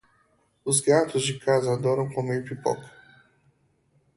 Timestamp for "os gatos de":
0.65-1.37